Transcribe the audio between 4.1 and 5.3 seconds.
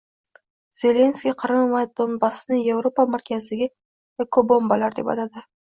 ekobombalar deb